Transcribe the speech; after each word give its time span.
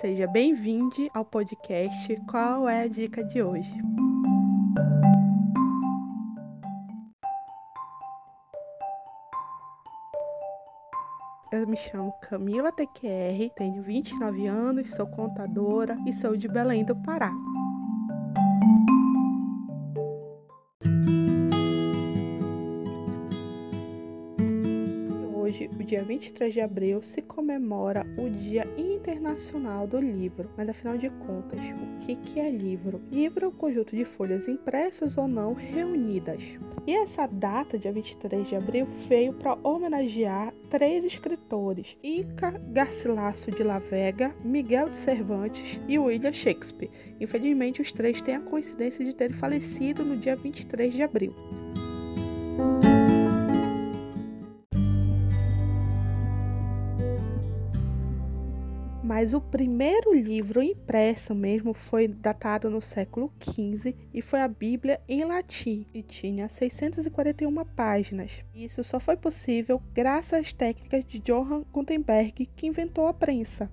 Seja 0.00 0.26
bem-vindo 0.26 1.10
ao 1.12 1.22
podcast 1.22 2.16
Qual 2.26 2.66
é 2.66 2.84
a 2.84 2.88
dica 2.88 3.22
de 3.22 3.42
hoje? 3.42 3.70
Eu 11.52 11.66
me 11.66 11.76
chamo 11.76 12.10
Camila 12.22 12.72
TQR, 12.72 13.50
tenho 13.54 13.82
29 13.82 14.46
anos, 14.46 14.90
sou 14.94 15.06
contadora 15.06 15.98
e 16.06 16.12
sou 16.14 16.38
de 16.38 16.48
Belém 16.48 16.86
do 16.86 16.96
Pará. 16.96 17.30
Hoje, 25.52 25.68
o 25.78 25.84
dia 25.84 26.02
23 26.02 26.54
de 26.54 26.62
abril, 26.62 27.02
se 27.02 27.20
comemora 27.20 28.06
o 28.16 28.30
Dia 28.30 28.66
Internacional 28.78 29.86
do 29.86 29.98
Livro. 29.98 30.48
Mas 30.56 30.66
afinal 30.66 30.96
de 30.96 31.10
contas, 31.10 31.60
o 31.60 31.98
que, 31.98 32.16
que 32.16 32.40
é 32.40 32.50
livro? 32.50 33.02
Livro 33.10 33.44
é 33.44 33.48
um 33.48 33.52
conjunto 33.52 33.94
de 33.94 34.02
folhas 34.02 34.48
impressas 34.48 35.18
ou 35.18 35.28
não 35.28 35.52
reunidas. 35.52 36.42
E 36.86 36.96
essa 36.96 37.26
data, 37.26 37.78
dia 37.78 37.92
23 37.92 38.48
de 38.48 38.56
abril, 38.56 38.86
veio 39.06 39.34
para 39.34 39.58
homenagear 39.62 40.54
três 40.70 41.04
escritores: 41.04 41.98
Ica 42.02 42.52
Garcilasso 42.70 43.50
de 43.50 43.62
la 43.62 43.78
Vega, 43.78 44.34
Miguel 44.42 44.88
de 44.88 44.96
Cervantes 44.96 45.78
e 45.86 45.98
William 45.98 46.32
Shakespeare. 46.32 46.90
Infelizmente, 47.20 47.82
os 47.82 47.92
três 47.92 48.22
têm 48.22 48.36
a 48.36 48.40
coincidência 48.40 49.04
de 49.04 49.14
terem 49.14 49.36
falecido 49.36 50.02
no 50.02 50.16
dia 50.16 50.34
23 50.34 50.94
de 50.94 51.02
abril. 51.02 51.34
Mas 59.02 59.34
o 59.34 59.40
primeiro 59.40 60.14
livro 60.14 60.62
impresso 60.62 61.34
mesmo 61.34 61.74
foi 61.74 62.06
datado 62.06 62.70
no 62.70 62.80
século 62.80 63.32
XV 63.42 63.96
e 64.14 64.22
foi 64.22 64.40
a 64.40 64.46
Bíblia 64.46 65.00
em 65.08 65.24
latim 65.24 65.84
e 65.92 66.02
tinha 66.02 66.48
641 66.48 67.64
páginas. 67.64 68.44
Isso 68.54 68.84
só 68.84 69.00
foi 69.00 69.16
possível 69.16 69.82
graças 69.92 70.38
às 70.38 70.52
técnicas 70.52 71.04
de 71.04 71.18
Johann 71.18 71.64
Gutenberg, 71.72 72.46
que 72.54 72.66
inventou 72.66 73.08
a 73.08 73.12
prensa. 73.12 73.68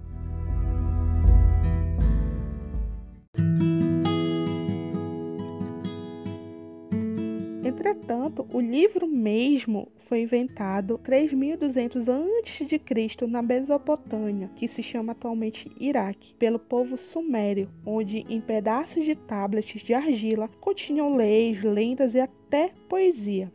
Entretanto, 7.70 8.48
o 8.52 8.60
livro 8.60 9.08
mesmo 9.08 9.90
foi 10.00 10.24
inventado 10.24 10.98
3200 11.04 12.10
a.C. 12.10 13.28
na 13.28 13.44
Mesopotâmia, 13.44 14.50
que 14.56 14.68
se 14.68 14.82
chama 14.82 15.12
atualmente 15.12 15.72
Iraque, 15.80 16.34
pelo 16.34 16.58
povo 16.58 16.98
sumério, 16.98 17.70
onde 17.86 18.26
em 18.28 18.42
pedaços 18.42 19.06
de 19.06 19.14
tablets 19.14 19.84
de 19.84 19.94
argila 19.94 20.50
continham 20.60 21.16
leis, 21.16 21.62
lendas 21.62 22.16
e 22.16 22.20
até 22.20 22.72
poesia. 22.90 23.52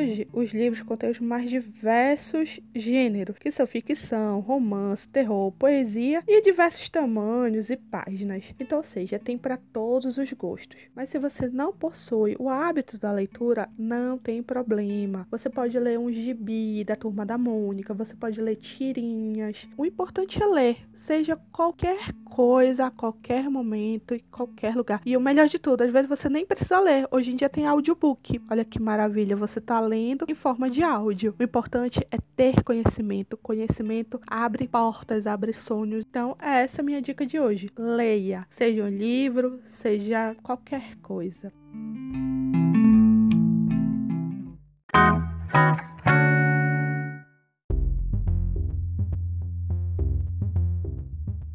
Hoje, 0.00 0.26
os 0.32 0.54
livros 0.54 0.82
contêm 0.82 1.10
os 1.10 1.20
mais 1.20 1.50
diversos 1.50 2.58
gêneros, 2.74 3.36
que 3.36 3.50
são 3.50 3.66
ficção, 3.66 4.40
romance, 4.40 5.06
terror, 5.06 5.52
poesia 5.52 6.22
e 6.26 6.40
diversos 6.40 6.88
tamanhos 6.88 7.68
e 7.68 7.76
páginas. 7.76 8.46
Então, 8.58 8.78
ou 8.78 8.84
seja, 8.84 9.18
tem 9.18 9.36
para 9.36 9.58
todos 9.58 10.16
os 10.16 10.32
gostos. 10.32 10.78
Mas 10.96 11.10
se 11.10 11.18
você 11.18 11.48
não 11.48 11.70
possui 11.70 12.34
o 12.38 12.48
hábito 12.48 12.96
da 12.96 13.12
leitura, 13.12 13.68
não 13.76 14.16
tem 14.16 14.42
problema. 14.42 15.28
Você 15.30 15.50
pode 15.50 15.78
ler 15.78 15.98
um 15.98 16.10
gibi 16.10 16.82
da 16.82 16.96
Turma 16.96 17.26
da 17.26 17.36
Mônica, 17.36 17.92
você 17.92 18.16
pode 18.16 18.40
ler 18.40 18.56
tirinhas. 18.56 19.68
O 19.76 19.84
importante 19.84 20.42
é 20.42 20.46
ler, 20.46 20.76
seja 20.94 21.38
qualquer 21.52 22.14
coisa, 22.24 22.86
a 22.86 22.90
qualquer 22.90 23.50
momento, 23.50 24.14
em 24.14 24.22
qualquer 24.30 24.74
lugar. 24.74 25.02
E 25.04 25.14
o 25.14 25.20
melhor 25.20 25.46
de 25.46 25.58
tudo, 25.58 25.82
às 25.82 25.92
vezes 25.92 26.08
você 26.08 26.30
nem 26.30 26.46
precisa 26.46 26.80
ler. 26.80 27.06
Hoje 27.10 27.32
em 27.32 27.36
dia 27.36 27.50
tem 27.50 27.66
audiobook. 27.66 28.40
Olha 28.50 28.64
que 28.64 28.80
maravilha, 28.80 29.36
você 29.36 29.60
tá 29.60 29.89
lendo 29.90 30.24
em 30.28 30.34
forma 30.34 30.70
de 30.70 30.84
áudio. 30.84 31.34
O 31.36 31.42
importante 31.42 32.06
é 32.12 32.18
ter 32.36 32.62
conhecimento. 32.62 33.36
Conhecimento 33.36 34.20
abre 34.24 34.68
portas, 34.68 35.26
abre 35.26 35.52
sonhos. 35.52 36.04
Então, 36.08 36.36
é 36.40 36.62
essa 36.62 36.80
a 36.80 36.84
minha 36.84 37.02
dica 37.02 37.26
de 37.26 37.40
hoje. 37.40 37.66
Leia, 37.76 38.46
seja 38.50 38.84
um 38.84 38.88
livro, 38.88 39.60
seja 39.66 40.36
qualquer 40.44 40.96
coisa. 40.98 41.52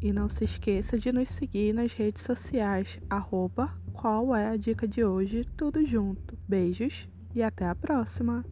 E 0.02 0.12
não 0.12 0.28
se 0.28 0.44
esqueça 0.44 0.98
de 0.98 1.10
nos 1.10 1.30
seguir 1.30 1.72
nas 1.72 1.92
redes 1.94 2.22
sociais, 2.22 3.00
arroba 3.08 3.74
qual 3.94 4.36
é 4.36 4.50
a 4.50 4.56
dica 4.56 4.86
de 4.86 5.02
hoje, 5.02 5.48
tudo 5.56 5.84
junto. 5.84 6.38
Beijos 6.46 7.08
e 7.36 7.42
até 7.42 7.66
a 7.66 7.74
próxima! 7.74 8.42